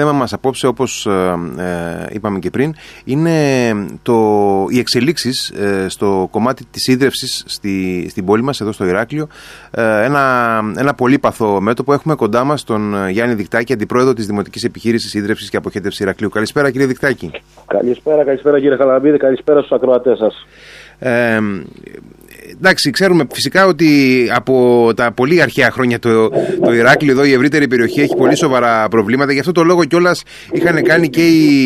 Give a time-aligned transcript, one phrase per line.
[0.00, 1.08] θέμα μας απόψε όπως
[2.12, 3.30] είπαμε και πριν είναι
[4.02, 4.14] το,
[4.68, 5.52] οι εξελίξεις
[5.86, 9.26] στο κομμάτι της ίδρυυσης στη, στην πόλη μας εδώ στο Ηράκλειο
[10.04, 15.50] ένα, ένα πολύπαθο μέτωπο έχουμε κοντά μας τον Γιάννη Δικτάκη αντιπρόεδρο της Δημοτικής Επιχείρησης Ίδρυυσης
[15.50, 16.28] και Αποχέτευσης Ηρακλείου.
[16.28, 17.30] Καλησπέρα κύριε Δικτάκη.
[17.66, 20.46] Καλησπέρα, καλησπέρα κύριε Χαλαμπίδη, καλησπέρα στους ακροατές σας.
[20.98, 21.38] Ε,
[22.52, 26.28] εντάξει, ξέρουμε φυσικά ότι από τα πολύ αρχαία χρόνια το,
[26.64, 29.32] το Ηράκλειο εδώ, η ευρύτερη περιοχή, έχει πολύ σοβαρά προβλήματα.
[29.32, 30.22] Γι' αυτό το λόγο κιόλας
[30.52, 31.64] είχαν κάνει και οι,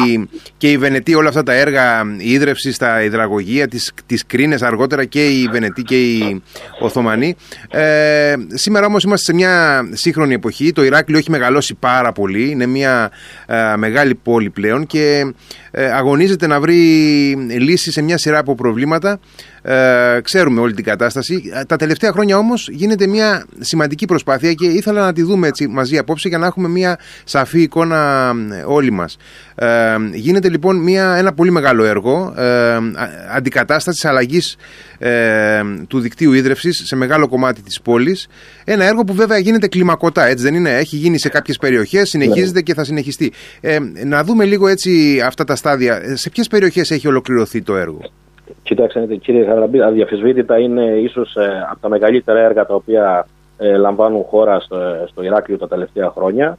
[0.56, 5.26] και οι Βενετοί όλα αυτά τα έργα ίδρυυση στα υδραγωγεία, τις, τις κρίνες αργότερα και
[5.26, 6.42] οι Βενετοί και οι
[6.80, 7.36] Οθωμανοί.
[7.70, 10.72] Ε, σήμερα όμως είμαστε σε μια σύγχρονη εποχή.
[10.72, 12.50] Το Ηράκλειο έχει μεγαλώσει πάρα πολύ.
[12.50, 13.10] Είναι μια
[13.46, 15.32] ε, μεγάλη πόλη πλέον και
[15.70, 16.76] ε, αγωνίζεται να βρει
[17.58, 19.20] λύσεις σε μια σειρά από προβλήματα.
[19.62, 21.50] Ε, ξέρουμε όλη την κατάσταση.
[21.54, 25.68] Ε, τα τελευταία χρόνια όμως γίνεται μια σημαντική προσπάθεια και ήθελα να τη δούμε έτσι
[25.68, 28.32] μαζί απόψε για να έχουμε μια σαφή εικόνα
[28.66, 29.16] όλοι μας.
[29.54, 32.78] Ε, γίνεται λοιπόν μια, ένα πολύ μεγάλο έργο ε,
[33.34, 34.56] αντικατάστασης αλλαγής
[34.98, 38.28] ε, του δικτύου ίδρυυση σε μεγάλο κομμάτι της πόλης.
[38.64, 42.58] Ένα έργο που βέβαια γίνεται κλιμακωτά, έτσι δεν είναι; Έχει γίνει σε κάποιες περιοχές, συνεχίζεται
[42.58, 42.60] ναι.
[42.60, 43.32] και θα συνεχιστεί.
[43.60, 46.16] Ε, να δούμε λίγο έτσι αυτά τα στάδια.
[46.16, 48.00] Σε ποιες περιοχές έχει ολοκληρωθεί το έργο;
[48.70, 53.26] Κοιτάξτε, κύριε Χαραμπή, αδιαφεσβήτητα είναι ίσως ε, από τα μεγαλύτερα έργα τα οποία
[53.58, 54.76] ε, λαμβάνουν χώρα στο,
[55.06, 56.58] στο Ηράκλειο τα τελευταία χρόνια.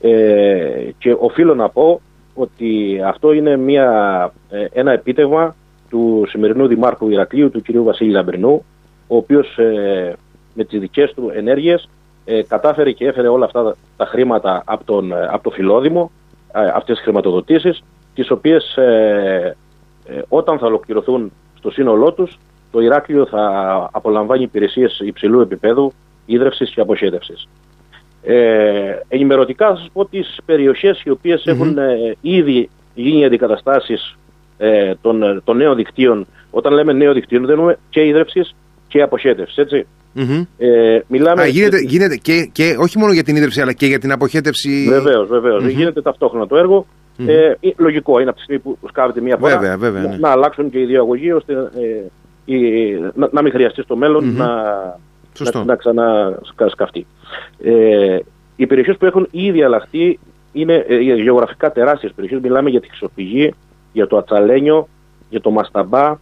[0.00, 2.00] Ε, και οφείλω να πω
[2.34, 3.88] ότι αυτό είναι μια,
[4.50, 5.54] ε, ένα επίτευγμα
[5.90, 8.64] του σημερινού Δημάρχου Ηρακλείου, του κυρίου Βασίλη Λαμπρινού,
[9.06, 10.14] ο οποίος ε,
[10.54, 11.88] με τις δικές του ενέργειες
[12.48, 16.10] κατάφερε και έφερε όλα αυτά τα χρήματα από, τον, από το Φιλόδημο,
[16.52, 17.82] αυτές τις χρηματοδοτήσεις,
[18.14, 18.78] τις οποίες
[20.06, 22.38] ε, όταν θα ολοκληρωθούν στο σύνολό τους,
[22.70, 23.44] το Ηράκλειο θα
[23.92, 25.92] απολαμβάνει υπηρεσίες υψηλού επίπεδου
[26.26, 27.48] ίδρυυση και αποχέτευσης.
[28.22, 34.16] Ε, ενημερωτικά θα σας πω τις περιοχές οι οποίες έχουν ε, ήδη γίνει αντικαταστάσεις
[34.58, 36.26] ε, των, των νέων δικτύων.
[36.50, 38.54] Όταν λέμε νέο δικτύο, δεν εννοούμε και ίδρυυση
[38.88, 39.56] και αποχέτευσης.
[39.56, 39.86] Έτσι.
[40.58, 41.42] Ε, μιλάμε...
[41.42, 44.86] Α, γίνεται, γίνεται και, και όχι μόνο για την ίδρυψη αλλά και για την αποχέτευση.
[44.88, 45.64] Βεβαίως, βεβαίως.
[45.66, 46.86] Γίνεται ταυτόχρονα το έργο.
[47.18, 47.28] Mm-hmm.
[47.28, 50.16] Ε, λογικό είναι από τη στιγμή που σκάβεται μία φορά βέβαια, βέβαια, ναι.
[50.16, 54.36] να αλλάξουν και οι δύο αγωγοί ώστε ε, να, να, μην χρειαστεί στο μέλλον mm-hmm.
[54.36, 54.54] να,
[55.54, 55.76] να, να
[56.54, 57.06] ξανασκαφτεί.
[57.62, 58.18] Ε,
[58.56, 60.18] οι περιοχές που έχουν ήδη αλλάχθεί
[60.52, 62.40] είναι ε, γεωγραφικά τεράστιες περιοχές.
[62.40, 63.54] Μιλάμε για τη Χρυσοφυγή,
[63.92, 64.88] για το Ατσαλένιο,
[65.28, 66.18] για το Μασταμπά,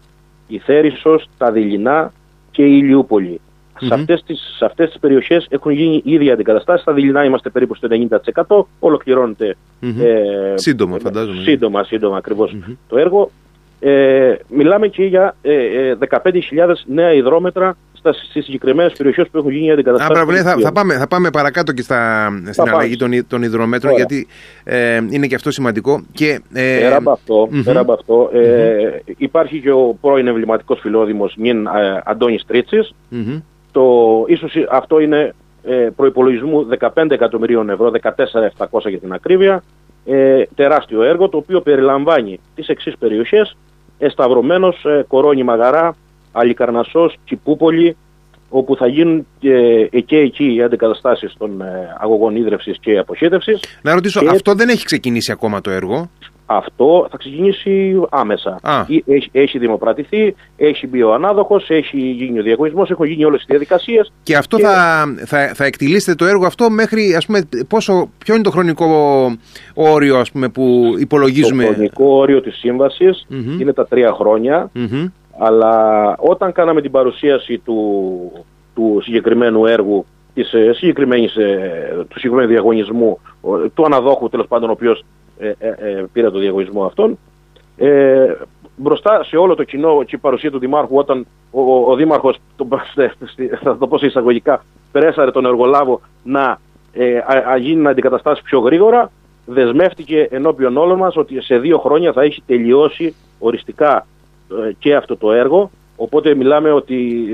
[0.47, 2.13] η Θέρισος, τα Δειλινά
[2.51, 3.41] και η Ηλιούπολη.
[3.81, 3.87] Mm-hmm.
[3.87, 6.83] Σε αυτές τις, σε αυτές τις περιοχές έχουν γίνει ήδη αντικαταστάσεις.
[6.83, 7.89] Στα Δειλινά είμαστε περίπου στο
[8.47, 8.65] 90%.
[8.79, 10.01] Ολοκληρώνεται mm-hmm.
[10.01, 11.43] ε, σύντομα, φαντάζομαι.
[11.43, 12.77] Σύντομα, σύντομα ακριβώς mm-hmm.
[12.89, 13.31] το έργο.
[13.81, 19.71] Ε, μιλάμε και για ε, 15.000 ε, νέα υδρόμετρα στις συγκεκριμένες περιοχές που έχουν γίνει
[19.71, 20.27] αντικαταστάσεις.
[20.27, 24.27] Ναι, θα, θα, πάμε, θα πάμε παρακάτω και στα, στην αλλαγή των, των υδρομέτρων, γιατί
[24.65, 26.03] ε, είναι και αυτό σημαντικό.
[26.13, 27.63] Και, ε, πέρα από αυτό, mm-hmm.
[27.65, 29.13] πέρα από αυτό ε, mm-hmm.
[29.17, 33.43] υπάρχει και ο πρώην εμβληματικός φιλόδημος Νιν ε, Αντώνης Τρίτσι, mm-hmm.
[33.73, 39.63] Το, ίσως αυτό είναι ε, προϋπολογισμού 15 εκατομμυρίων ευρώ, 14.700 για την ακρίβεια.
[40.05, 43.57] Ε, τεράστιο έργο το οποίο περιλαμβάνει τις εξής περιοχές
[43.99, 45.97] Εσταυρωμένος, ε, Κορώνη Μαγαρά,
[46.33, 47.97] Αλικαρνασσός, Κιπούπολη
[48.49, 53.61] όπου θα γίνουν και, και εκεί οι αντικαταστάσεις των ε, αγωγών ίδρυυσης και αποχέτευσης.
[53.83, 56.11] Να ρωτήσω, αυτό δεν έχει ξεκινήσει ακόμα το έργο;
[56.53, 58.61] Αυτό θα ξεκινήσει άμεσα.
[59.07, 63.45] Έχει, έχει δημοπρατηθεί, έχει μπει ο ανάδοχος, έχει γίνει ο διαγωνισμός, έχουν γίνει όλες οι
[63.49, 64.13] διαδικασίες.
[64.23, 68.43] Και αυτό Θα, θα, θα εκτιλήσετε το έργο αυτό μέχρι, ας πούμε, πόσο, ποιο είναι
[68.43, 68.87] το χρονικό
[69.75, 73.27] όριο ας πούμε, που υπολογίζουμε; Το χρονικό όριο της σύμβασης
[73.61, 74.71] είναι τα τρία χρόνια.
[75.39, 78.33] Αλλά όταν κάναμε την παρουσίαση του,
[78.75, 83.19] του συγκεκριμένου έργου της ε, συγκεκριμένης, ε, του συγκεκριμένου διαγωνισμού,
[83.75, 85.05] του αναδόχου τέλος πάντων, ο οποίος
[85.41, 87.19] ε, ε, ε, πήρε το διαγωνισμό αυτόν.
[87.77, 88.35] Ε,
[88.77, 92.37] μπροστά σε όλο το κοινό και η παρουσία του Δημάρχου, όταν ο, ο, ο Δήμαρχος,
[92.57, 92.69] το,
[93.63, 96.59] θα το πω σε εισαγωγικά, πρέσαρε τον εργολάβο να
[96.93, 97.19] ε,
[97.49, 99.11] α, γίνει να αντικαταστάσει πιο γρήγορα,
[99.47, 104.07] δεσμεύτηκε ενώπιον όλων μας ότι σε δύο χρόνια θα έχει τελειώσει οριστικά
[104.79, 105.71] και αυτό το έργο.
[105.97, 107.27] Οπότε μιλάμε ότι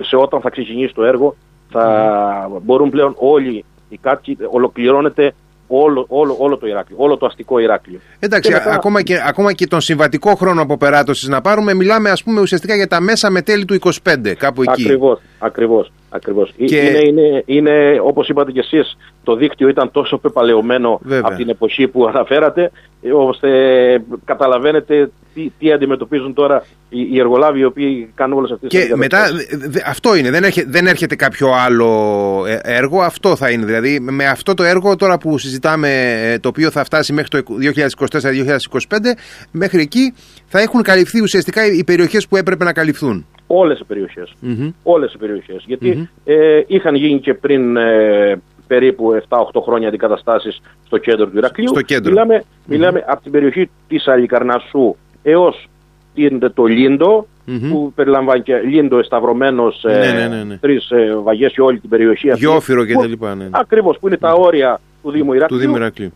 [0.00, 1.34] σε όταν θα ξεκινήσει το έργο
[1.70, 5.34] θα μπορούν πλέον όλοι οι κάτοικοι, ολοκληρώνεται
[5.66, 8.00] όλο, όλο, όλο το Ηράκλειο, όλο το αστικό Ηράκλειο.
[8.18, 8.72] Εντάξει, μετά...
[8.72, 12.88] ακόμα, και, ακόμα και τον συμβατικό χρόνο αποπεράτωσης να πάρουμε, μιλάμε ας πούμε ουσιαστικά για
[12.88, 14.82] τα μέσα με τέλη του 25, κάπου εκεί.
[14.82, 15.92] Ακριβώς, ακριβώς.
[16.16, 16.52] Ακριβώς.
[16.56, 16.76] Και...
[16.76, 21.88] Είναι, είναι, είναι, όπως είπατε και εσείς, το δίκτυο ήταν τόσο πεπαλαιωμένο από την εποχή
[21.88, 22.70] που αναφέρατε,
[23.12, 23.48] ώστε
[24.24, 28.96] καταλαβαίνετε τι, τι αντιμετωπίζουν τώρα οι, οι εργολάβοι οι οποίοι κάνουν όλες αυτές τις Και
[28.96, 29.26] μετά,
[29.86, 33.64] αυτό είναι, δεν έρχεται, δεν έρχεται κάποιο άλλο ε, έργο, αυτό θα είναι.
[33.64, 35.88] Δηλαδή, με αυτό το έργο τώρα που συζητάμε,
[36.22, 37.54] ε, το οποίο θα φτάσει μέχρι το
[38.10, 38.18] 2024-2025,
[39.50, 40.14] μέχρι εκεί
[40.46, 43.26] θα έχουν καλυφθεί ουσιαστικά οι περιοχές που έπρεπε να καλυφθούν.
[43.46, 44.34] Όλες οι περιοχές.
[44.42, 44.72] Mm-hmm.
[44.82, 45.64] Όλες οι περιοχές.
[45.66, 51.68] Γιατί ε, είχαν γίνει και πριν ε, περίπου 7-8 χρόνια αντικαταστάσεις στο κέντρο του Ηρακλείου.
[51.68, 52.10] Στο κέντρο.
[52.10, 55.68] Μιλάμε, μιλάμε από την περιοχή της Αλικαρνασσού έως
[56.54, 57.26] το λιντο
[57.70, 60.56] που περιλαμβάνει και Λίντο εσταυρωμένος ναι, ε, ναι, ναι, ναι.
[60.56, 62.44] τρεις ε, βαγές σε όλη την περιοχή αυτή.
[62.44, 63.34] Γιόφυρο και τα λοιπά.
[63.34, 63.44] Ναι.
[63.44, 63.50] ναι.
[63.52, 65.58] Ακριβώς που είναι τα όρια του Δήμου Ηρακλείου.
[65.58, 66.12] Του Δήμου Ηρακλείου.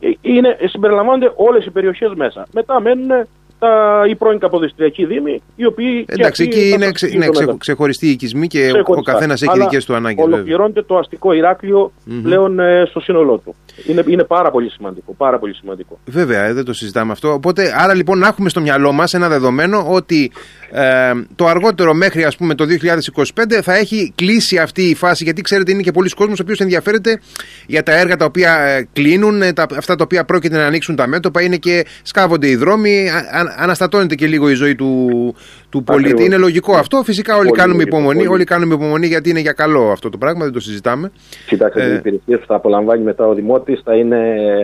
[0.00, 2.46] Ε, είναι, συμπεριλαμβάνονται όλες οι περιοχές μέσα.
[2.52, 3.26] Μετά μένουν
[3.58, 6.04] τα, οι πρώην καποδιστριακοί δήμοι, οι οποίοι.
[6.08, 10.24] Εντάξει, εκεί είναι, ξε, είναι ξε, ξεχωριστοί οικισμοί και ο καθένας έχει δικές του ανάγκες.
[10.24, 12.20] Ολοκληρώνεται το αστικό Ηράκλειο mm-hmm.
[12.22, 13.54] πλέον ε, στο σύνολό του.
[13.86, 15.14] Είναι, είναι πάρα πολύ σημαντικό.
[15.16, 15.98] Πάρα πολύ σημαντικό.
[16.06, 17.32] Βέβαια, ε, δεν το συζητάμε αυτό.
[17.32, 20.32] Οπότε, άρα λοιπόν να έχουμε στο μυαλό μας ένα δεδομένο ότι
[20.76, 25.42] ε, το αργότερο μέχρι ας πούμε το 2025 θα έχει κλείσει αυτή η φάση γιατί
[25.42, 27.20] ξέρετε είναι και πολλοί κόσμος ο οποίος ενδιαφέρεται
[27.66, 30.96] για τα έργα τα οποία ε, κλείνουν, ε, τα, αυτά τα οποία πρόκειται να ανοίξουν
[30.96, 35.34] τα μέτωπα είναι και σκάβονται οι δρόμοι, α, αναστατώνεται και λίγο η ζωή του,
[35.68, 36.24] του πολίτη.
[36.24, 37.02] Είναι λογικό αυτό.
[37.02, 40.52] Φυσικά όλοι κάνουμε υπομονή, όλοι κάνουμε υπομονή γιατί είναι για καλό αυτό το πράγμα, δεν
[40.52, 41.10] το συζητάμε.
[41.46, 44.18] Κοιτάξτε, ε, οι υπηρεσίε που θα απολαμβάνει μετά ο Δημότης θα είναι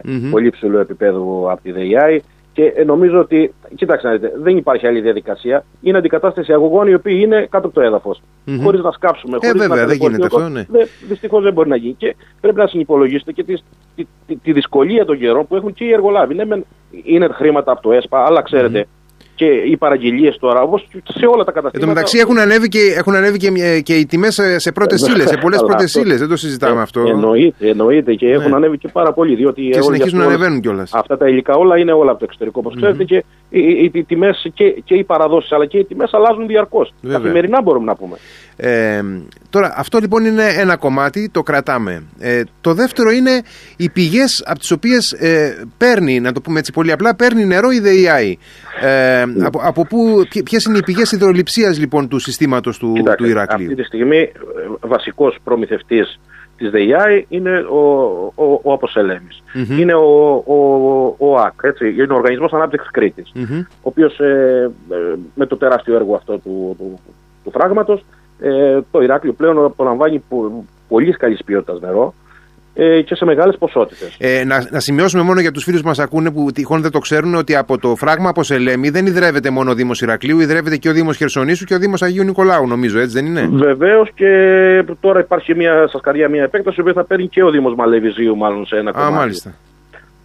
[0.04, 0.28] mm-hmm.
[0.30, 2.22] πολύ ψηλό επίπεδο από τη ΔΕΙΑΗ.
[2.60, 5.64] Και ε, νομίζω ότι, κοιτάξτε να δείτε, δεν υπάρχει άλλη διαδικασία.
[5.80, 8.22] Είναι αντικατάσταση αγωγών οι οποίοι είναι κάτω από το έδαφος.
[8.22, 8.58] Mm-hmm.
[8.62, 10.64] Χωρίς να σκάψουμε, ε, χωρίς να δεν γίνεται αυτό, ναι.
[11.08, 11.94] Δυστυχώς δεν μπορεί να γίνει.
[11.94, 13.54] Και πρέπει να συνυπολογίσετε και τη,
[13.94, 16.34] τη, τη, τη, δυσκολία των καιρών που έχουν και οι εργολάβοι.
[16.34, 16.44] Ναι,
[17.04, 18.99] είναι χρήματα από το ΕΣΠΑ, αλλά ξέρετε, mm-hmm
[19.40, 21.78] και οι παραγγελίες τώρα, όπως σε όλα τα καταστήματα.
[21.78, 25.12] Εν τω μεταξύ έχουν ανέβει και, έχουν ανέβει και, και οι τιμές σε πρώτες ε,
[25.12, 26.18] ύλες, σε πολλές πρώτες ύλες.
[26.18, 27.00] Δεν το συζητάμε ε, αυτό.
[27.00, 28.56] Εννοείται, εννοείται και έχουν ναι.
[28.56, 29.34] ανέβει και πάρα πολύ.
[29.34, 30.90] Διότι και συνεχίζουν να ανεβαίνουν κιόλας.
[30.94, 32.80] Αυτά τα υλικά όλα είναι όλα από το εξωτερικό, όπως mm-hmm.
[32.80, 33.04] ξέρετε.
[33.04, 36.94] Και οι, οι, οι τιμές και, και οι παραδόσεις αλλά και οι τιμές αλλάζουν διαρκώς.
[37.08, 38.16] Καθημερινά μπορούμε να πούμε.
[38.56, 39.00] Ε,
[39.50, 42.02] τώρα, αυτό λοιπόν είναι ένα κομμάτι, το κρατάμε.
[42.18, 43.42] Ε, το δεύτερο είναι
[43.76, 47.70] οι πηγές από τις οποίες ε, παίρνει, να το πούμε έτσι πολύ απλά, παίρνει νερό
[47.70, 48.38] η ΔΕΙΑΗ.
[48.82, 49.46] Ε, ναι.
[49.46, 49.86] από, από
[50.44, 53.70] ποιες είναι οι πηγές υδροληψία λοιπόν του συστήματος του, του Ηρακλείου.
[53.70, 54.32] Αυτή τη στιγμή, ε,
[54.80, 56.20] βασικός προμηθευτής
[56.56, 57.82] της ΔΕΙΑΗ είναι ο,
[58.34, 59.42] ο, ο αποσελεμης
[59.78, 60.56] Είναι ο, ο,
[61.18, 63.32] ο ΟΑΚ, έτσι, είναι ο Οργανισμός Ανάπτυξης Κρήτης.
[63.34, 63.66] Mm-hmm.
[63.70, 64.70] Ο οποίος ε,
[65.34, 66.98] με το τεράστιο έργο αυτό του, του,
[67.44, 67.50] του,
[67.84, 68.02] του
[68.40, 70.22] ε, το Ηράκλειο πλέον απολαμβάνει
[70.88, 72.29] πολύ καλής ποιότητας νερό ε,
[73.04, 74.16] και σε μεγάλες ποσότητες.
[74.18, 76.98] Ε, να, να σημειώσουμε μόνο για τους φίλους που μας ακούνε που τυχόν δεν το
[76.98, 80.88] ξέρουν ότι από το φράγμα από Σελέμι δεν ιδρεύεται μόνο ο Δήμος Ηρακλείου, ιδρεύεται και
[80.88, 85.20] ο Δήμος Χερσονήσου και ο Δήμος Αγίου Νικολάου, νομίζω, έτσι δεν είναι; Βεβαίως και τώρα
[85.20, 88.76] υπάρχει μια, σας καρδιά μια επέκταση που θα παίρνει και ο Δήμος Μαλεβιζίου, μάλλον σε
[88.76, 89.12] ένα κομμάτι.
[89.12, 89.54] Α, μάλιστα.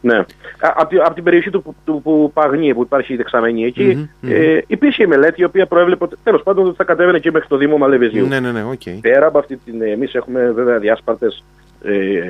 [0.01, 0.25] Ναι.
[0.59, 4.59] Από, από την περιοχή του, του, του Παγνή που υπάρχει η δεξαμενή εκεί, mm-hmm, ε,
[4.67, 7.77] υπήρχε η μελέτη η οποία προέβλεπε ότι τέλος πάντων θα κατέβαινε και μέχρι το Δήμο
[7.77, 8.27] Μαλεβιζίου.
[8.27, 8.97] Ναι, ναι, ναι, okay.
[9.01, 9.81] Πέρα από αυτή την.
[9.81, 11.64] Εμείς έχουμε βέβαια διάσπαρτες ε,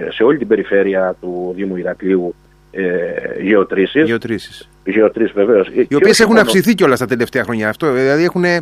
[0.09, 2.35] σε όλη την περιφέρεια του Δήμου Ηρακλείου
[2.77, 4.03] ε, γεωτρήσεις.
[4.03, 4.69] Γεωτρήσεις.
[4.83, 5.67] Γεωτρήσεις βεβαίως.
[5.87, 7.91] Οι οποίες έχουν αυξηθεί κιόλας τα τελευταία χρόνια αυτό.
[7.91, 8.61] Δηλαδή έχουν, ε,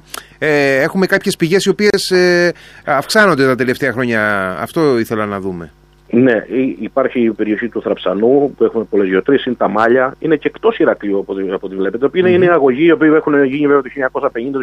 [0.82, 2.52] έχουμε κάποιες πηγές οι οποίες ε,
[2.86, 4.52] αυξάνονται τα τελευταία χρόνια.
[4.60, 5.72] Αυτό ήθελα να δούμε.
[6.16, 6.44] Ναι,
[6.80, 10.78] υπάρχει η περιοχή του Θραψανού που έχουμε πολλές γεωτρήσει, είναι τα Μάλια, είναι και εκτός
[10.78, 12.06] Ηρακλείου από ό,τι βλέπετε.
[12.06, 12.26] Mm-hmm.
[12.26, 13.90] Είναι αγωγοί οι οποίοι έχουν γίνει βέβαια το
[14.20, 14.60] 1950, το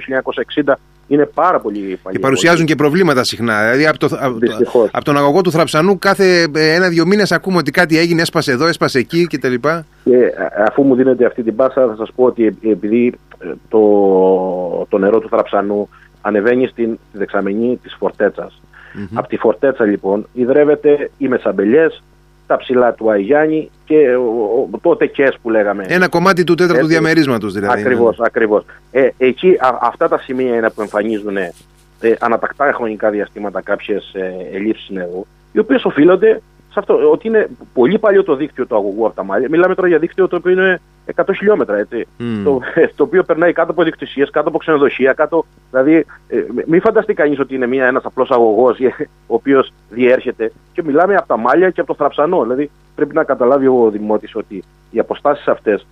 [0.64, 0.75] 1960,
[1.08, 1.99] είναι πάρα πολύ παλιοί.
[2.11, 3.61] Και παρουσιάζουν και προβλήματα συχνά.
[3.62, 7.70] Δηλαδή από, το, από, από τον αγωγό του Θραψανού κάθε ε, ένα-δύο μήνες ακούμε ότι
[7.70, 9.55] κάτι έγινε, έσπασε εδώ, έσπασε εκεί κτλ.
[10.05, 10.32] Και
[10.67, 13.80] αφού μου δίνετε αυτή την πάσα, θα σας πω ότι επειδή ε, το,
[14.88, 15.88] το νερό του Θραψανού
[16.21, 18.61] ανεβαίνει στην δεξαμενή της Φορτέτσας.
[18.94, 19.09] Mm-hmm.
[19.12, 22.02] Από τη Φορτέτσα λοιπόν ιδρεύεται οι Μεσαμπελιές,
[22.47, 25.85] τα ψηλά του Αγιάννη και ο, το ΤΕΚΕΣ που λέγαμε.
[25.88, 27.80] Ένα κομμάτι του τέταρτου Έτσι, διαμερίσματος δηλαδή.
[27.80, 28.26] Ακριβώς, ναι.
[28.26, 28.64] ακριβώς.
[28.90, 31.52] Ε, εκεί α, αυτά τα σημεία είναι που εμφανίζουν ε,
[32.18, 37.99] ανατακτά χρονικά διαστήματα κάποιες ε, ελλείψεις νερού, οι οποίες οφείλονται σε αυτό, ότι είναι πολύ
[37.99, 39.49] παλιό το δίκτυο του αγωγού από τα μάλια.
[39.50, 40.81] Μιλάμε τώρα για δίκτυο το οποίο είναι
[41.15, 42.07] 100 χιλιόμετρα, έτσι.
[42.21, 42.23] Mm.
[42.45, 42.61] Το,
[42.97, 45.45] το οποίο περνάει κάτω από δικτυσίες, κάτω από ξενοδοχεία, κάτω.
[45.71, 48.79] Δηλαδή, ε, μην φανταστεί κανείς ότι είναι ένας απλός αγωγός
[49.27, 50.53] ο οποίος διέρχεται.
[50.73, 52.43] Και μιλάμε από τα μάλια και από το θραψανό.
[52.43, 55.87] Δηλαδή, πρέπει να καταλάβει ο Δημότης ότι οι αποστάσεις αυτές,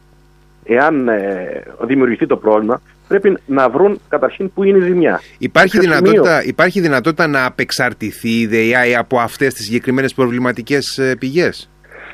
[0.69, 5.21] εάν ε, δημιουργηθεί το πρόβλημα, πρέπει να βρουν καταρχήν που είναι η ζημιά.
[5.39, 11.69] Υπάρχει, δυνατότητα, υπάρχει δυνατότητα να απεξαρτηθεί η ΔΕΙΑ από αυτές τις συγκεκριμένες προβληματικές ε, πηγές;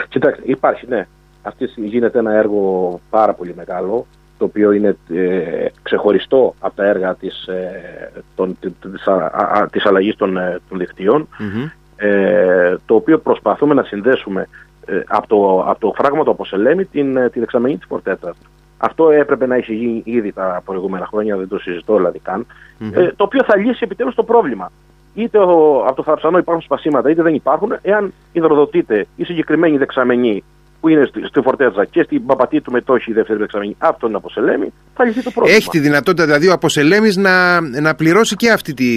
[0.08, 1.06] Κοιτάξτε, υπάρχει, ναι.
[1.42, 4.06] Αυτή γίνεται ένα έργο πάρα πολύ μεγάλο.
[4.38, 10.16] το οποίο είναι ε, ξεχωριστό από τα έργα της, ε, των, της, α, της αλλαγής
[10.16, 11.28] των, ε, των δικτυων
[11.96, 14.48] ε, το οποίο προσπαθούμε να συνδέσουμε
[14.86, 18.36] ε, από, το, από το φράγμα του Αποσελέμη την, την εξαμενή της Φορτέτας.
[18.78, 22.46] Αυτό έπρεπε να έχει γίνει ήδη τα προηγούμενα χρόνια, δεν το συζητώ δηλαδή καν,
[23.16, 24.72] το οποίο θα λύσει επιτέλους το πρόβλημα.
[25.14, 30.44] Είτε ο, από το θαψανό υπάρχουν σπασίματα, είτε δεν υπάρχουν, εάν υδροδοτείται η συγκεκριμένη δεξαμενή
[30.84, 34.14] που είναι στη, στη Φορτέζα και στην Παπατή του Μετόχη η δεύτερη δεξαμενή από τον
[34.14, 35.56] Αποσελέμη, θα λυθεί το πρόβλημα.
[35.56, 38.88] Έχει τη δυνατότητα δηλαδή ο Αποσελέμη να, να πληρώσει και αυτή τη,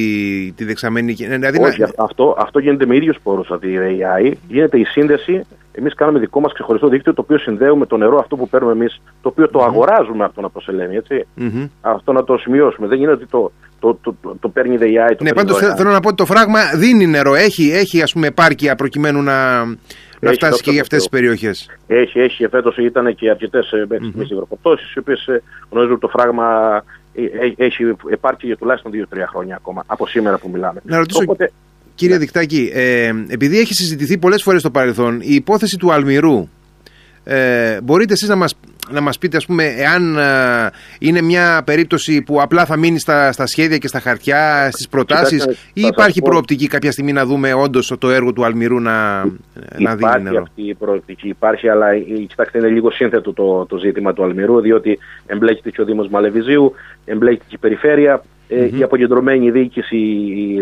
[0.55, 1.13] τη δεξαμενή.
[1.13, 1.89] Δηλαδή Όχι, να...
[1.97, 4.37] αυτό, αυτό γίνεται με ίδιου πόρους από τη ΡΕΙΑΗ.
[4.47, 5.45] Γίνεται η σύνδεση.
[5.71, 9.01] Εμείς κάνουμε δικό μας ξεχωριστό δίκτυο το οποίο συνδέουμε το νερό αυτό που παίρνουμε εμείς,
[9.21, 10.95] το οποίο το αγοράζουμε από τον Αποσελέμη.
[10.95, 11.25] Έτσι.
[11.39, 11.69] Mm-hmm.
[11.81, 12.87] Αυτό να το σημειώσουμε.
[12.87, 15.15] Δεν γίνεται ότι το, το, το, το, το παίρνει η ΔΕΙΑΗ.
[15.21, 17.35] Ναι, πάντως θέλω να πω ότι το φράγμα δίνει νερό.
[17.35, 19.33] Έχει, έχει ας πούμε επάρκεια προκειμένου να,
[20.19, 21.69] να φτάσει και για αυτές τις περιοχές.
[21.87, 22.47] Έχει, έχει.
[22.47, 24.29] Φέτο ήταν και αρκετές mm-hmm.
[24.31, 26.83] υγροποπτώσει, οι οποίες ε, γνωρίζουν ότι το φράγμα
[27.13, 30.81] ε, έχει επάρκεια για τουλάχιστον 2-3 χρόνια ακόμα από σήμερα που μιλάμε.
[30.83, 31.51] Να ρωτήσω, Οπότε,
[31.95, 32.19] κύριε ναι.
[32.19, 36.49] Δικτάκη, ε, επειδή έχει συζητηθεί πολλές φορές στο παρελθόν η υπόθεση του Αλμυρού,
[37.29, 38.55] ε, μπορείτε εσείς να μας
[38.91, 40.69] να μας πείτε ας πούμε εάν ε,
[40.99, 45.45] είναι μια περίπτωση που απλά θα μείνει στα, στα σχέδια και στα χαρτιά, στις προτάσεις
[45.73, 49.23] ή υπάρχει προοπτική κάποια στιγμή να δούμε όντως το έργο του Αλμυρού να,
[49.77, 51.87] να δίνει Υπάρχει αυτή η προοπτική, υπάρχει αλλά
[52.27, 56.73] κοιτάξτε είναι λίγο σύνθετο το, το ζήτημα του Αλμυρού διότι εμπλέκεται και ο Δήμος Μαλεβιζίου,
[57.05, 58.71] εμπλέκεται και η Περιφέρεια, mm-hmm.
[58.79, 60.61] η αποκεντρωμένη διοίκηση, η,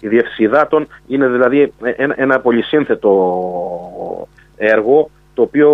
[0.00, 0.86] η διεύθυνση υδάτων.
[1.06, 3.12] Είναι δηλαδή ένα, ένα πολυσύνθετο
[4.56, 5.70] έργο το οποίο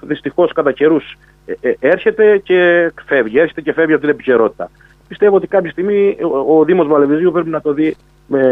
[0.00, 1.16] δυστυχώς κατά καιρούς
[1.46, 4.70] ε, ε, έρχεται και φεύγει, έρχεται και φεύγει από την επικαιρότητα.
[5.08, 6.16] Πιστεύω ότι κάποια στιγμή
[6.46, 8.44] ο, ο Δήμος Μαλεβιζίου πρέπει να το δει με,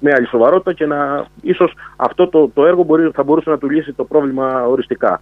[0.00, 3.70] με, άλλη σοβαρότητα και να ίσως αυτό το, το έργο μπορεί, θα μπορούσε να του
[3.70, 5.20] λύσει το πρόβλημα οριστικά.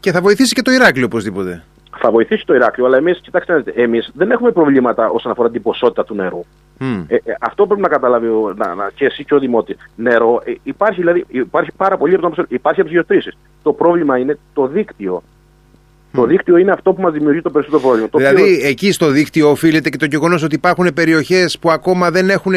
[0.00, 1.64] Και θα βοηθήσει και το Ηράκλειο οπωσδήποτε
[1.98, 6.04] θα βοηθήσει το Ηράκλειο, αλλά εμείς, κοιτάξτε, εμείς δεν έχουμε προβλήματα όσον αφορά την ποσότητα
[6.04, 6.44] του νερού.
[6.80, 7.04] Mm.
[7.08, 9.76] Ε, ε, αυτό πρέπει να καταλάβει να, να, και εσύ και ο Δημότη.
[9.96, 13.36] Νερό ε, υπάρχει, δηλαδή, υπάρχει πάρα πολύ από Υπάρχει από τις γεωτρήσει.
[13.62, 15.22] Το πρόβλημα είναι το δίκτυο.
[15.22, 16.18] Mm.
[16.18, 18.08] Το δίκτυο είναι αυτό που μας δημιουργεί το περισσότερο πρόβλημα.
[18.08, 18.68] Το δηλαδή, οποίο...
[18.68, 22.54] εκεί στο δίκτυο οφείλεται και το γεγονός ότι υπάρχουν περιοχές που ακόμα δεν έχουν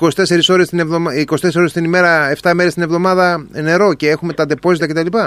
[0.00, 0.08] 24
[0.48, 1.10] ώρες την, εβδομα...
[1.30, 5.18] 24 ώρες την ημέρα, 7 μέρες την εβδομάδα νερό και έχουμε τα ντεπόζιτα κτλ.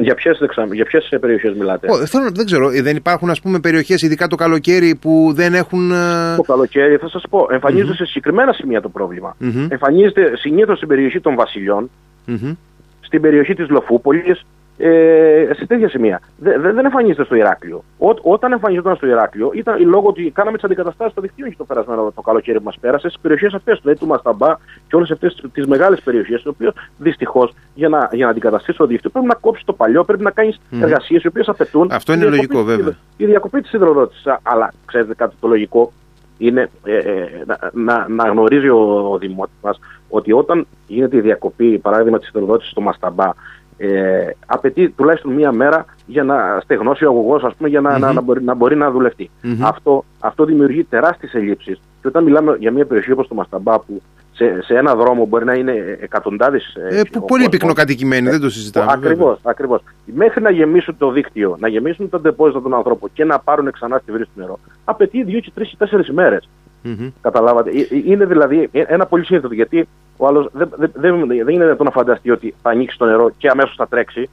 [0.00, 0.38] Για ποιες
[0.72, 4.36] για ποιες περιοχές μιλάτε; Oh, θέλω, δεν ξέρω, δεν υπάρχουν ας πούμε περιοχές, ειδικά το
[4.36, 5.90] καλοκαίρι, που δεν έχουν.
[5.90, 7.96] Ε, το καλοκαίρι, θα σας πω, εμφανίζεται mm-hmm.
[7.96, 9.36] σε συγκεκριμένα σημεία το πρόβλημα.
[9.40, 9.66] Mm-hmm.
[9.68, 11.90] Εμφανίζεται συνήθως στην περιοχή των Βασιλιών,
[12.28, 12.56] mm-hmm.
[13.00, 14.44] στην περιοχή της Λοφούπολης,
[14.78, 16.20] ε, σε τέτοια σημεία.
[16.38, 17.84] Δε, δεν εμφανίζεται στο Ηράκλειο.
[17.98, 21.64] Ό, όταν εμφανίζονταν στο Ηράκλειο ήταν λόγω ότι κάναμε τις αντικαταστάσεις στο δικτύο και το
[21.64, 24.54] περασμένο το καλοκαίρι που μας πέρασε στις περιοχές αυτές, δηλαδή του Μασταμπά
[24.88, 26.68] και όλες αυτές τις μεγάλες περιοχές, τι οποίε
[26.98, 30.30] δυστυχώς για να, για να αντικαταστήσει το δίκτυο πρέπει να κόψει το παλιό, πρέπει να
[30.30, 30.82] κάνει mm.
[30.82, 31.88] εργασίες οι οποίες απαιτούν.
[31.92, 32.96] Αυτό είναι λογικό, βέβαια.
[33.16, 34.22] Η διακοπή της υδροδότηση.
[34.42, 35.92] Αλλά ξέρετε κάτι το λογικό
[36.38, 41.78] είναι ε, ε, να, να, γνωρίζει ο, ο Δημότης μας ότι όταν γίνεται η διακοπή,
[41.78, 43.30] παράδειγμα, της υδροδότηση στο Μασταμπά,
[43.78, 48.12] ε, απαιτεί τουλάχιστον μία μέρα για να στεγνώσει ο αγωγός, ας πούμε, για να, να,
[48.12, 49.30] να, μπορεί, να μπορεί να δουλευτεί.
[49.62, 51.80] Αυτό, αυτό δημιουργεί τεράστιες ελλείψεις.
[52.00, 55.44] Και όταν μιλάμε για μια περιοχή όπως το Μασταμπά, που σε, σε ένα δρόμο μπορεί
[55.44, 56.74] να είναι εκατοντάδες.
[56.90, 58.92] Ε, πολύ πυκνοκατοικημένοι, δεν το συζητάμε.
[58.92, 59.80] Ακριβώς, ακριβώς.
[60.04, 63.98] Μέχρι να γεμίσουν το δίκτυο, να γεμίσουν τα ντεπόζιτα των ανθρώπων και να πάρουν ξανά
[63.98, 66.38] στη βρύση του νερό, απαιτεί δύο και τρεις ή τέσσερις ημέρε.
[66.84, 67.12] Mm-hmm.
[67.20, 67.70] Καταλάβατε.
[67.70, 71.64] Ε, ε, είναι δηλαδή ένα πολύ σύνθετο γιατί ο άλλος δεν, δεν, δεν, δεν είναι
[71.64, 74.28] δυνατόν να φανταστεί ότι θα ανοίξει το νερό και αμέσως θα τρέξει.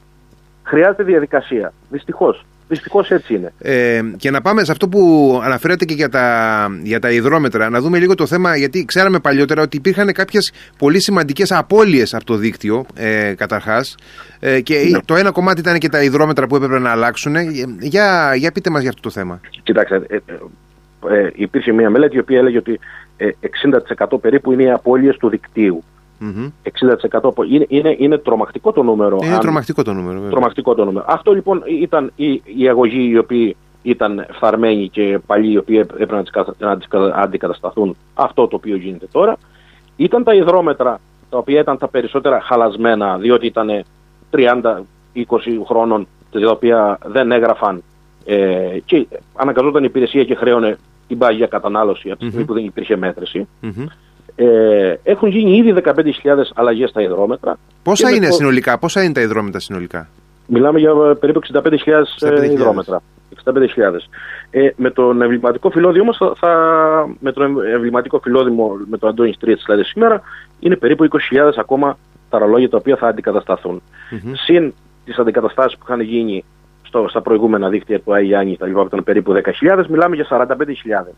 [0.62, 1.72] Χρειάζεται διαδικασία.
[1.90, 2.44] Δυστυχώς.
[2.68, 3.52] Δυστυχώς έτσι είναι.
[3.58, 7.80] Ε, και να πάμε σε αυτό που αναφέρατε και για τα, για τα υδρόμετρα, να
[7.80, 12.36] δούμε λίγο το θέμα, γιατί ξέραμε παλιότερα ότι υπήρχαν κάποιες πολύ σημαντικές απώλειες από το
[12.36, 13.94] δίκτυο, ε, καταρχάς.
[14.40, 15.00] Ε, και ναι.
[15.04, 17.36] το ένα κομμάτι ήταν και τα υδρόμετρα που έπρεπε να αλλάξουν.
[17.36, 17.42] Ε,
[17.80, 19.40] για, για πείτε μας για αυτό το θέμα.
[19.62, 20.00] Κοιτάξτε,
[21.08, 22.80] ε, ε, υπήρχε μια μελέτη η οποία έλεγε ότι
[23.18, 25.82] 60% ε, περίπου είναι οι απώλειες του δικτύου.
[26.20, 26.50] Mm-hmm.
[27.20, 29.18] 60% είναι, είναι, είναι τρομακτικό το νούμερο.
[29.22, 29.40] Είναι αν...
[29.40, 30.14] τρομακτικό το νούμερο.
[30.14, 30.30] Βέβαια.
[30.30, 31.04] Τρομακτικό το νούμερο.
[31.08, 36.22] Αυτό λοιπόν ήταν οι, οι αγωγοί οι οποίοι ήταν φθαρμένοι και παλιοί οι οποίοι έπρεπε
[36.58, 37.96] να τις αντικατασταθούν.
[38.14, 39.36] Αυτό το οποίο γίνεται τώρα.
[39.96, 41.00] Ήταν τα υδρόμετρα
[41.30, 43.84] τα οποία ήταν τα περισσότερα χαλασμένα διότι ήταν
[44.32, 44.62] 30-20
[45.66, 47.82] χρόνων τα οποία δεν έγραφαν
[48.26, 49.06] ε, και
[49.36, 50.78] αναγκαζόταν η υπηρεσία και χρέωνε
[51.08, 53.48] την πάγια κατανάλωση από τη στιγμή που δεν υπήρχε μέτρηση.
[54.38, 55.92] Ε, έχουν γίνει ήδη 15.000
[56.54, 57.58] αλλαγές στα υδρόμετρα.
[57.82, 58.32] Πόσα είναι το...
[58.32, 60.08] συνολικά, πόσα είναι τα υδρόμετρα συνολικά;
[60.46, 61.70] Μιλάμε για περίπου 65.000
[62.20, 63.02] ε, υδρόμετρα.
[63.44, 63.52] 65.000.
[64.50, 66.50] Ε, με τον εμβληματικό φυλώδιο όμως, θα, θα,
[67.20, 70.22] με τον εμβληματικό φυλώδημο, με τον Αντώνη Στρίτς δηλαδή σήμερα,
[70.60, 71.18] είναι περίπου 20.000
[71.56, 71.98] ακόμα
[72.30, 73.82] τα ρολόγια τα οποία θα αντικατασταθούν.
[74.10, 74.32] Mm-hmm.
[74.34, 76.44] Συν τις αντικαταστάσεις που είχαν γίνει
[76.98, 81.12] στο, στα προηγούμενα δίκτυα του Αγιάννη τα λοιπά που ήταν περίπου 10.000, μιλάμε για 45.000.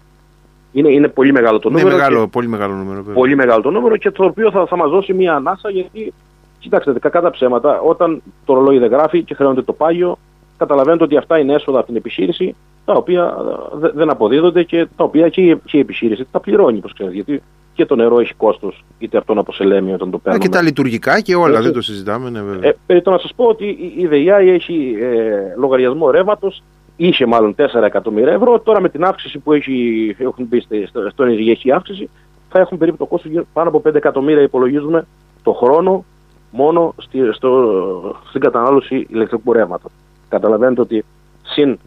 [0.73, 1.97] Είναι, είναι πολύ μεγάλο το Ναι, νούμερο.
[1.97, 2.97] μεγάλο, και- πολύ μεγάλο νούμερο.
[2.97, 3.15] βέβαια.
[3.15, 6.13] πολύ μεγάλο το νούμερο και το οποίο θα, θα μας δώσει μια ανάσα γιατί,
[6.59, 10.17] κοιτάξτε, κακά τα ψέματα, όταν το ρολόι δεν γράφει και χρεώνεται το πάγιο,
[10.59, 12.55] καταλαβαίνετε ότι αυτά είναι έσοδα από την επιχείρηση
[12.85, 13.37] τα οποία
[13.73, 16.93] ε, δε- δεν αποδίδονται και τα οποία και η, και η επιχείρηση τα πληρώνει, όπως
[16.93, 17.15] ξέρετε.
[17.15, 17.43] Γιατί
[17.79, 20.45] και το νερό έχει κόστος, είτε αυτό από σελέμι όταν το Α, παίρνουμε.
[20.45, 21.63] και τα λειτουργικά και όλα, Έτσι.
[21.63, 22.69] δεν το συζητάμε, ναι, βέβαια.
[22.71, 26.63] Ε, περί το να σας πω ότι η- η ΔΕΙΑ έχει ε, λογαριασμό ρεύματος,
[26.97, 28.61] είχε μάλλον 4 εκατομμύρια ευρώ.
[28.61, 32.09] Τώρα με την αύξηση που έχει, έχουν μπει στη- στο, στο ενεργειακή αύξηση,
[32.49, 35.07] θα έχουν περίπου το κόστος πάνω από 5 εκατομμύρια υπολογίζουμε
[35.43, 36.05] το χρόνο
[36.51, 39.91] μόνο στη, στο, στην κατανάλωση ηλεκτρικού ρεύματος.
[40.29, 41.05] Καταλαβαίνετε ότι
[41.43, 41.79] συν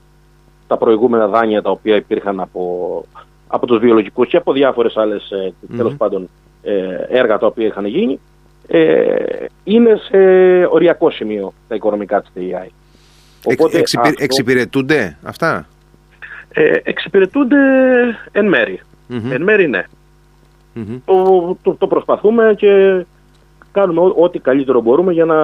[0.67, 2.61] τα προηγούμενα δάνεια τα οποία υπήρχαν από,
[3.51, 5.77] από τους βιολογικούς και από διάφορες άλλες ε, Μμμ.
[5.77, 6.29] τέλος πάντων
[6.63, 8.19] ε, έργα τα οποία είχαν γίνει
[8.67, 9.15] ε,
[9.63, 10.17] είναι σε
[10.69, 12.67] οριακό σημείο τα οικονομικά της ΤΕΙΑΗ.
[13.45, 15.67] Εξ- εξυπηρε- Εξυπηρετούνται αυτά;
[16.53, 17.57] ε, εξυπηρετούνται
[18.31, 18.79] εν μέρη.
[19.07, 19.83] Μμμ, Εν μέρη ναι.
[20.73, 20.97] μμμ.
[21.05, 23.05] Το, το, το προσπαθούμε και
[23.71, 25.35] κάνουμε ό- ό,τι καλύτερο μπορούμε για να,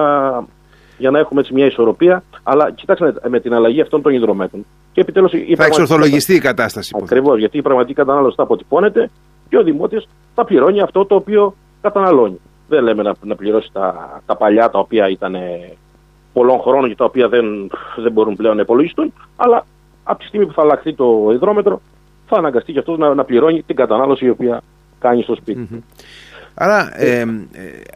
[0.98, 2.22] για να έχουμε έτσι μια ισορροπία.
[2.42, 4.66] Αλλά κοιτάξτε με την αλλαγή αυτών των υδρομέτρων.
[4.92, 6.90] Και επιτέλους η Θα πραγματική- εξορθολογιστεί η κατάσταση.
[6.96, 7.14] υποθέτω.
[7.14, 9.10] Ακριβώς, γιατί η πραγματική κατανάλωση θα αποτυπώνεται
[9.48, 12.40] και ο δημότης θα πληρώνει αυτό το οποίο καταναλώνει.
[12.68, 15.72] Δεν λέμε να, να πληρώσει τα, τα παλιά τα οποία ήταν ε,
[16.32, 19.66] πολλών χρόνων και τα οποία δεν, δεν μπορούν πλέον να υπολογιστούν, αλλά
[20.04, 21.80] από τη στιγμή που θα αλλάχθεί το υδρόμετρο
[22.26, 24.60] θα αναγκαστεί και αυτός να, να πληρώνει την κατανάλωση η οποία
[24.98, 25.58] κάνει στο σπίτι.
[25.70, 25.78] Μμμ.
[26.60, 27.26] Άρα ε, ε,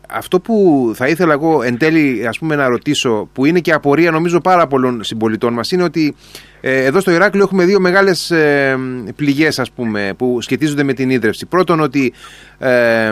[0.08, 4.10] αυτό που θα ήθελα εγώ εν τέλει ας πούμε να ρωτήσω που είναι και απορία
[4.10, 6.14] νομίζω πάρα πολλών συμπολιτών μας είναι ότι
[6.60, 8.78] ε, εδώ στο Ηράκλειο έχουμε δύο μεγάλες ε,
[9.16, 11.46] πληγές ας πούμε που σχετίζονται με την ίδρυυση.
[11.46, 12.12] Πρώτον ότι
[12.58, 13.10] ε,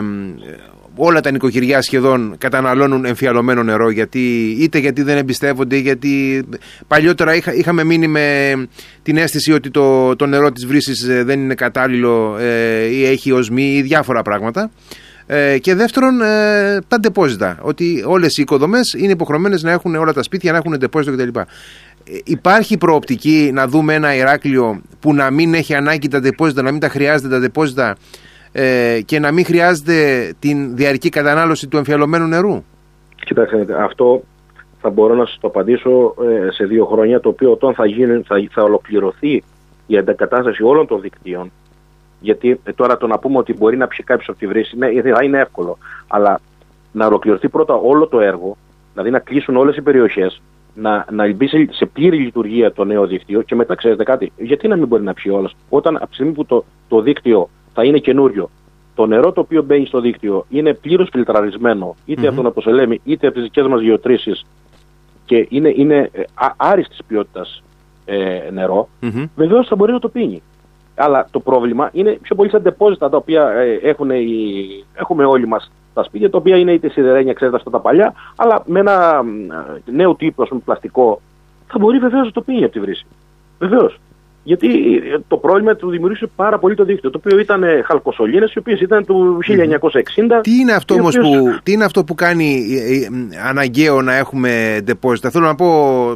[0.95, 6.43] όλα τα νοικοκυριά σχεδόν καταναλώνουν εμφιαλωμένο νερό γιατί, είτε γιατί δεν εμπιστεύονται γιατί
[6.87, 8.53] παλιότερα είχα, είχαμε μείνει με
[9.03, 13.31] την αίσθηση ότι το, το νερό της βρύσης ε, δεν είναι κατάλληλο ε, ή έχει
[13.31, 14.71] οσμή ή διάφορα πράγματα.
[15.33, 17.57] Ε, και δεύτερον, ε, τα ντεπόζιτα.
[17.61, 21.39] Ότι όλες οι οικοδομές είναι υποχρεωμένες να έχουν όλα τα σπίτια, να έχουν ντεπόζιτο κτλ.
[21.39, 21.43] Ε,
[22.23, 26.79] υπάρχει προοπτική να δούμε ένα Ηράκλειο που να μην έχει ανάγκη τα ντεπόζιτα, να μην
[26.79, 27.95] τα χρειάζεται τα ντεπόζιτα
[28.51, 32.63] ε, και να μην χρειάζεται την διαρκή κατανάλωση του εμφιαλωμένου νερού;
[33.25, 34.23] Κοιτάξτε, αυτό
[34.81, 36.15] θα μπορώ να σας το απαντήσω
[36.47, 39.43] ε, σε δύο χρόνια, το οποίο όταν θα, γίνει, θα, θα ολοκληρωθεί
[39.87, 41.51] η αντακατάσταση όλων των δικτύων.
[42.21, 45.01] Γιατί ε, τώρα το να πούμε ότι μπορεί να πιει κάποιος από τη βρύση ναι,
[45.01, 45.77] θα είναι εύκολο.
[46.07, 46.39] Αλλά
[46.91, 48.57] να ολοκληρωθεί πρώτα όλο το έργο,
[48.91, 50.41] δηλαδή να κλείσουν όλες οι περιοχές,
[50.75, 54.67] να, να μπει σε, σε πλήρη λειτουργία το νέο δίκτυο και μετά ξέρετε κάτι, γιατί
[54.67, 55.55] να μην μπορεί να πιει όλος.
[55.69, 58.49] Όταν από τη στιγμή που το, το δίκτυο θα είναι καινούριο,
[58.95, 62.27] το νερό το οποίο μπαίνει στο δίκτυο είναι πλήρως φιλτραρισμένο, είτε Μμμ.
[62.27, 64.45] από τον Αποσελέμη είτε από τις δικές μας γεωτρήσεις
[65.25, 67.63] και είναι, είναι ε, α- άριστης ποιότητας
[68.05, 69.25] ε, νερό, Μμμ.
[69.35, 70.41] βεβαίως θα μπορεί να το πίνει.
[70.95, 75.47] Αλλά το πρόβλημα είναι πιο πολύ στα ντεπόζιτα τα οποία ε, έχουν οι, έχουμε όλοι
[75.47, 79.23] μας τα σπίτια, τα οποία είναι είτε σιδερένια, ξέρετε αυτά τα παλιά, αλλά με ένα
[79.23, 81.21] μ, ε, νέο τύπο, ας πούμε, πλαστικό,
[81.67, 83.05] θα μπορεί βεβαίως να το πίνει από τη βρύση.
[83.59, 83.99] Βεβαίως.
[84.43, 88.53] Γιατί ε, το πρόβλημα του δημιουργήσε πάρα πολύ το δίκτυο, το οποίο ήταν ε, χαλκοσωλήνες,
[88.53, 90.41] οι οποίες ήταν του 1960.
[90.41, 93.07] Τι είναι αυτό οι όμως οποίες- που, τι είναι αυτό που κάνει ε, ε,
[93.47, 95.29] αναγκαίο να έχουμε ντεπόζιτα.
[95.29, 95.67] Θέλω να πω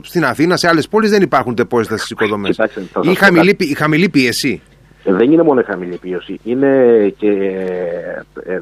[0.04, 2.50] στην Αθήνα, σε άλλες πόλεις δεν υπάρχουν ντεπόζιτα στις οικοδομές.
[2.52, 3.56] Κοιτάξτε, θα σας Η πω χαμηλή, κάτι.
[3.56, 4.62] πι- η χαμηλή πίεση;
[5.04, 6.68] Ε, Δεν είναι μόνο η χαμηλή πίεση, είναι
[7.18, 8.56] και ε, ε,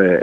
[0.00, 0.18] ε,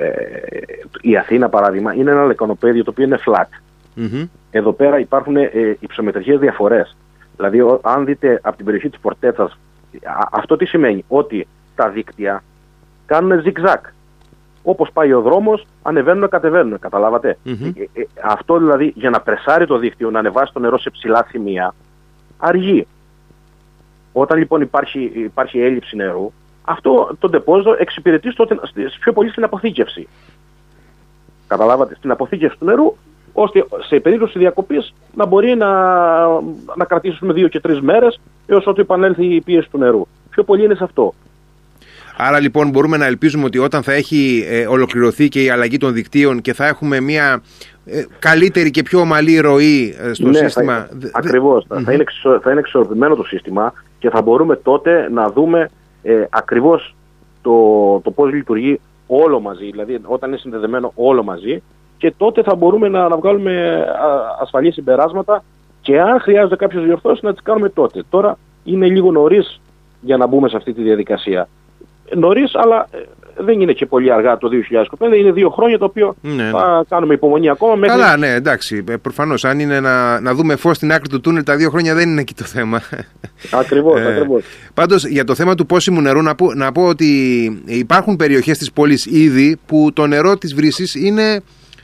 [1.01, 3.47] η Αθήνα παράδειγμα είναι ένα λεκανοπέδιο το οποίο είναι flat.
[3.95, 4.23] Μμμ.
[4.51, 6.95] Εδώ πέρα υπάρχουν ε, υψομετρικές διαφορές.
[7.36, 9.52] Δηλαδή ο- αν δείτε από την περιοχή της Πορτέτσας,
[10.04, 12.44] α- αυτό τι σημαίνει, ότι τα δίκτυα
[13.06, 13.80] κάνουν zigzag.
[14.63, 17.65] Όπως πάει ο δρόμος, ανεβαίνουν, κατεβαίνουν, καταλάβατε; Μμμ.
[17.76, 21.26] Ε, ε, αυτό δηλαδή για να πρεσάρει το δίκτυο, να ανεβάσει το νερό σε ψηλά
[21.30, 21.74] σημεία,
[22.38, 22.88] αργεί.
[24.13, 26.32] Όταν λοιπόν υπάρχει, υπάρχει έλλειψη νερού,
[26.65, 30.08] αυτό το ντεπόζιτο εξυπηρετεί στο, στις- πιο πολύ στην αποθήκευση.
[31.48, 32.96] Καταλάβατε, στην αποθήκευση του νερού,
[33.34, 35.70] ώστε σε περίπτωση διακοπής να μπορεί να,
[36.76, 40.08] να κρατήσουμε δύο και τρεις μέρες έως ότου επανέλθει η πίεση του νερού.
[40.30, 41.13] Πιο πολύ είναι σε αυτό.
[42.17, 45.94] Άρα λοιπόν μπορούμε να ελπίζουμε ότι όταν θα έχει ε, ολοκληρωθεί και η αλλαγή των
[45.94, 47.41] δικτύων και θα έχουμε μια
[47.86, 50.74] ε, καλύτερη και πιο ομαλή ροή ε, στο ναι, σύστημα.
[50.74, 51.65] Θα, δε- δε- ακριβώς.
[51.67, 51.84] Θα, Μμμ.
[51.84, 55.70] θα, είναι εξισο- θα είναι εξισορροπημένο το σύστημα και θα μπορούμε τότε να δούμε
[56.04, 56.96] ε, ακριβώς
[57.41, 57.52] το,
[58.04, 59.65] το πώς λειτουργεί όλο μαζί.
[59.72, 61.62] Δηλαδή όταν είναι συνδεδεμένο όλο μαζί
[62.02, 65.44] και τότε θα μπορούμε να, να βγάλουμε α, ασφαλή συμπεράσματα
[65.82, 68.04] και αν χρειάζεται κάποιες διορθώσεις να τις κάνουμε τότε.
[68.10, 69.62] Τώρα είναι λίγο νωρίς
[70.02, 71.48] για να μπούμε σε αυτή τη διαδικασία.
[72.16, 72.98] Νωρίς, αλλά ε,
[73.44, 74.50] δεν είναι και πολύ αργά το
[75.00, 77.76] 2025, είναι δύο χρόνια το οποίο Ναι, θα κάνουμε υπομονή ακόμα.
[77.76, 78.00] Μέχρι...
[78.00, 78.84] Καλά, ναι, εντάξει.
[79.02, 82.10] Προφανώς, αν είναι να, να δούμε φως στην άκρη του τούνελ, τα δύο χρόνια δεν
[82.10, 82.82] είναι εκεί το θέμα.
[83.62, 84.44] Ακριβώς, Ε, ακριβώς.
[84.74, 87.08] Πάντως, για το θέμα του πόσιμου νερού, να πω, να πω ότι
[87.66, 91.42] υπάρχουν περιοχές της πόλης ήδη που το νερό της βρύσης είναι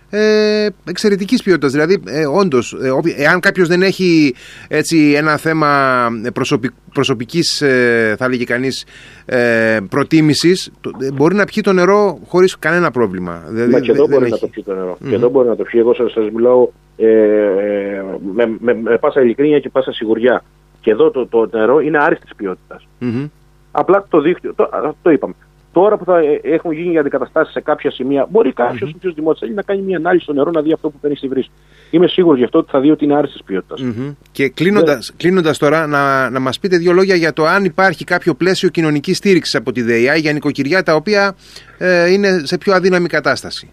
[0.10, 1.72] ε, εξαιρετικής ποιότητας.
[1.72, 4.36] Δηλαδή, ε, όντως, ε, όποι- εάν κάποιος δεν έχει
[4.67, 8.86] έτσι, ένα θέμα προσωπικ, προσωπικής, ε, θα έλεγε κανείς,
[9.26, 10.72] ε, προτίμησης,
[11.13, 13.43] μπορεί να πιει το νερό χωρίς κανένα πρόβλημα.
[13.50, 14.46] Δηλαδή, Μα και εδώ δεν- δεν μπορεί να έχει.
[14.46, 14.98] το πιει το νερό.
[15.10, 15.80] Και εδώ μπορεί να το πιει.
[15.84, 16.67] Εγώ σας, σας μιλάω
[17.00, 18.02] ε, ε,
[18.34, 20.43] με, με, με πάσα ειλικρίνεια και πάσα σιγουριά.
[20.82, 22.88] Και εδώ το, το νερό είναι άριστης ποιότητας.
[23.00, 23.26] Μμμ.
[23.72, 25.34] Απλά το δίκτυο, το, α, το είπαμε.
[25.78, 29.12] Τώρα που θα ε, έχουν γίνει οι αντικαταστάσεις σε κάποια σημεία, μπορεί κάποιος, mm-hmm.
[29.18, 31.50] όποιο θέλει να κάνει μια ανάλυση στο νερό να δει αυτό που παίρνει στη βρύση.
[31.90, 33.82] Είμαι σίγουρος γι' αυτό ότι θα δει ότι είναι άριστης ποιότητας.
[33.82, 34.13] Μμμ.
[34.32, 38.34] Και κλείνοντας, κλείνοντας τώρα, να, να μας πείτε δύο λόγια για το αν υπάρχει κάποιο
[38.34, 41.36] πλαίσιο κοινωνικής στήριξης από τη ΔΕΙΑ για νοικοκυριά τα οποία
[41.78, 43.72] ε, είναι σε πιο αδύναμη κατάσταση.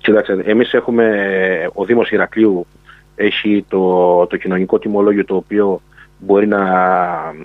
[0.00, 1.06] Κοιτάξτε, εμείς έχουμε,
[1.72, 2.66] ο Δήμος Ηρακλείου
[3.14, 5.80] έχει το, το κοινωνικό τιμολόγιο το οποίο
[6.18, 6.62] μπορεί να,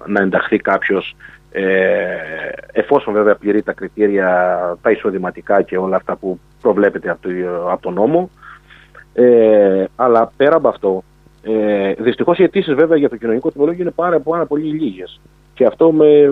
[0.05, 1.15] να ενταχθεί κάποιος
[1.51, 2.05] ε,
[2.71, 7.29] εφόσον βέβαια πληρεί τα κριτήρια, τα εισοδηματικά και όλα αυτά που προβλέπεται από, το,
[7.71, 8.29] από τον νόμο.
[9.13, 11.03] Ε, αλλά πέρα από αυτό,
[11.43, 15.19] ε, δυστυχώς οι αιτήσεις βέβαια για το κοινωνικό τιμολόγιο είναι πάρα, πάρα πολύ λίγες.
[15.53, 16.29] Και αυτό με,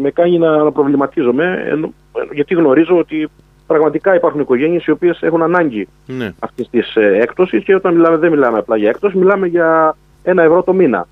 [0.00, 1.92] με κάνει να, να προβληματίζομαι, ενώ-
[2.32, 3.28] γιατί γνωρίζω ότι
[3.66, 6.32] πραγματικά υπάρχουν οικογένειες οι οποίες έχουν ανάγκη Ναι.
[6.38, 10.62] αυτής της έκπτωσης και όταν μιλάμε, δεν μιλάμε απλά για έκπτωση, μιλάμε για ένα ευρώ
[10.62, 11.06] το μήνα.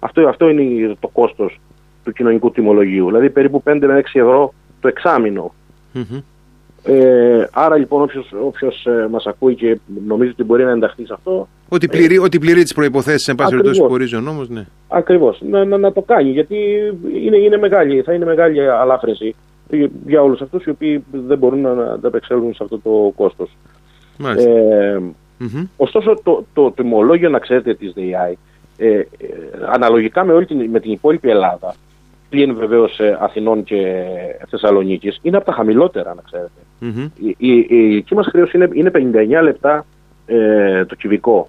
[0.00, 1.60] Αυτό, αυτό είναι το κόστος
[2.08, 3.06] του κοινωνικού τιμολογίου.
[3.06, 5.54] Δηλαδή περίπου 5 με 6 ευρώ το εξάμεινο.
[5.92, 6.20] Μμμ.
[6.82, 11.12] Ε, άρα λοιπόν όποιος, όποιος ε, μας ακούει και νομίζει ότι μπορεί να ενταχθεί σε
[11.12, 13.76] αυτό, Ότι πληρεί, ότι πληρεί τις προϋποθέσεις, εν πάση Ακριβώς.
[13.76, 14.66] περιπτώσει που ορίζει ο νόμος, ναι.
[14.88, 16.30] ακριβώς, να, να, να το κάνει.
[16.30, 16.56] Γιατί
[17.24, 19.34] είναι, είναι μεγάλη, θα είναι μεγάλη αλάφρυνση
[20.06, 23.56] για όλους αυτούς οι οποίοι δεν μπορούν να, να ανταπεξέλθουν σε αυτό το κόστος.
[24.18, 24.50] Μάλιστα.
[24.50, 25.00] Ε,
[25.38, 25.66] Μμμ.
[25.76, 28.38] Ωστόσο, το, το, το τιμολόγιο, να ξέρετε, της ΔΕΙΑΗ,
[28.76, 29.06] ε, ε,
[29.72, 31.74] αναλογικά με, όλη την, με την υπόλοιπη Ελλάδα,
[32.28, 34.04] πλην βεβαίως Αθηνών και
[34.48, 36.50] Θεσσαλονίκης, είναι από τα χαμηλότερα, να ξέρετε.
[36.78, 37.08] Μμμ.
[37.18, 39.86] Η, η, η δική μας χρέωση είναι, είναι 59 λεπτά
[40.26, 41.48] ε, το κυβικό.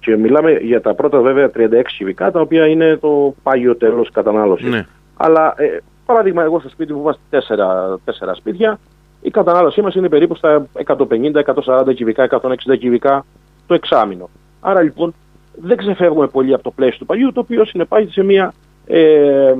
[0.00, 4.70] Και μιλάμε για τα πρώτα βέβαια 36 κυβικά, τα οποία είναι το πάγιο τέλος κατανάλωσης.
[4.70, 4.86] Ναι.
[5.16, 8.78] Αλλά, ε, παράδειγμα, εγώ στο σπίτι μου είμαστε τέσσερα, τέσσερα σπίτια.
[9.20, 13.24] Η κατανάλωσή μας είναι περίπου στα 150, 140 κυβικά, 160 κυβικά
[13.66, 14.28] το εξάμηνο.
[14.60, 15.14] Άρα λοιπόν
[15.62, 18.52] δεν ξεφεύγουμε πολύ από το πλαίσιο του παγιού, το οποίο συνεπάγεται σε μια
[18.86, 19.00] ε,
[19.48, 19.54] ε,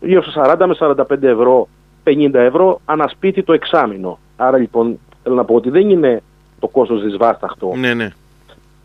[0.00, 0.74] γύρω στα 40 με
[1.10, 1.68] 45 ευρώ,
[2.04, 4.18] 50 ευρώ ανά σπίτι το εξάμηνο.
[4.36, 6.22] Άρα λοιπόν θέλω να πω ότι δεν είναι
[6.60, 8.08] το κόστος δυσβάσταχτο Ναι, ναι.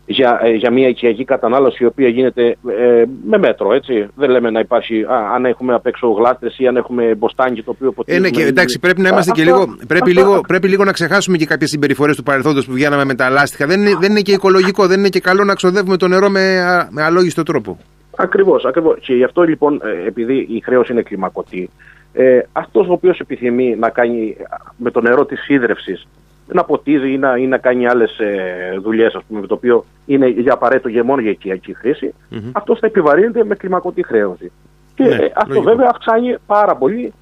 [0.06, 4.06] για, ε, για μια οικιακή κατανάλωση η οποία γίνεται ε, με μέτρο, έτσι.
[4.14, 7.70] Δεν λέμε να υπάρχει, α, αν έχουμε απ' έξω γλάστρες ή αν έχουμε μποστάνι το
[7.70, 9.76] οποίο Ε, ναι, ποτίζουμε και ή- εντάξει, πρέπει να είμαστε Α, και αυτά- λίγο.
[9.86, 13.14] Πρέπει, αυτά- λίγο, πρέπει λίγο να ξεχάσουμε και κάποιες συμπεριφορές του παρελθόντος που βγαίναμε με
[13.14, 13.66] τα λάστιχα.
[13.66, 16.60] Δεν είναι, δεν είναι και οικολογικό, δεν είναι και καλό να ξοδεύουμε το νερό με,
[16.60, 17.78] α- με αλόγιστο τρόπο.
[18.20, 18.98] Ακριβώς, ακριβώς.
[19.00, 21.70] Και γι' αυτό λοιπόν, ε, επειδή η χρέωση είναι κλιμακωτή,
[22.12, 26.06] ε, αυτός ο οποίος επιθυμεί να κάνει α, με το νερό της ίδρευσης,
[26.52, 29.84] να ποτίζει ή να, ή να κάνει άλλες ε, δουλειές, ας πούμε, με το οποίο
[30.06, 32.50] είναι για απαραίτητο για μόνο για οικιακή χρήση, Μμμ.
[32.52, 34.52] αυτός θα επιβαρύνεται με κλιμακωτή χρέωση.
[34.94, 35.70] Και Ναι, ε, αυτό λογικό.
[35.70, 37.12] βέβαια αυξάνει πάρα πολύ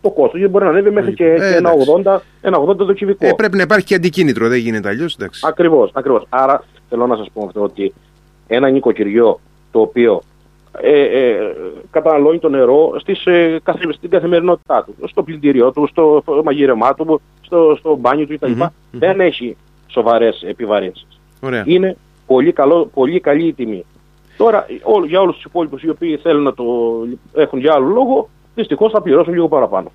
[0.00, 1.44] το κόστος, γιατί μπορεί να ανέβει μέχρι και, Λογικό.
[1.44, 1.90] Ε, και ένα, εντάξει.
[2.04, 3.26] 80, ένα 80 το κυβικό.
[3.26, 5.16] Ε, πρέπει να υπάρχει και αντικίνητρο, δεν γίνεται αλλιώς.
[5.42, 6.26] Ακριβώς, ακριβώς.
[6.28, 7.92] Άρα θέλω να σας πω αυτό ότι
[8.46, 10.22] ένα νοικοκυριό το οποίο
[10.80, 11.54] ε, ε,
[11.90, 17.20] καταναλώνει το νερό στις, ε, καθε- στην καθημερινότητά του, στο πλυντήριό του, στο μαγείρεμά του,
[17.42, 18.50] στο, στο μπάνιο του κτλ.
[18.50, 18.68] Μμμ, μμμ.
[18.90, 19.56] Δεν έχει
[19.86, 21.06] σοβαρές επιβαρύνσεις.
[21.40, 21.62] Ωραία.
[21.66, 23.84] Είναι πολύ, καλό, πολύ καλή η τιμή.
[24.36, 26.64] Τώρα ό, για όλους τους υπόλοιπους οι οποίοι θέλουν να το
[27.34, 29.90] έχουν για άλλο λόγο, δυστυχώς θα πληρώσουν λίγο παραπάνω.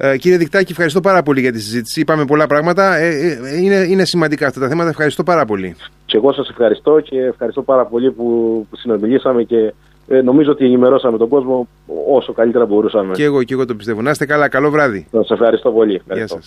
[0.00, 2.00] Ε, κύριε Δικτάκη, ευχαριστώ πάρα πολύ για τη συζήτηση.
[2.00, 2.96] Είπαμε πολλά πράγματα.
[2.96, 4.88] Ε, ε, είναι, είναι σημαντικά αυτά τα θέματα.
[4.88, 5.76] Ευχαριστώ πάρα πολύ.
[6.06, 8.24] Και εγώ σας ευχαριστώ και ευχαριστώ πάρα πολύ που,
[8.70, 9.72] που συνομιλήσαμε και
[10.08, 11.68] ε, νομίζω ότι ενημερώσαμε τον κόσμο
[12.08, 13.14] όσο καλύτερα μπορούσαμε.
[13.14, 14.02] Και εγώ, και εγώ το πιστεύω.
[14.02, 14.48] Να είστε καλά.
[14.48, 15.06] Καλό βράδυ.
[15.10, 15.92] Σας ευχαριστώ πολύ.
[15.92, 16.36] Γεια Ευχαριστώ.
[16.36, 16.46] σας.